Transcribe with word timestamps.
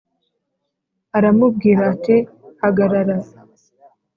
aramubwira 1.17 1.81
ati 1.93 2.17
hagarara 2.61 3.17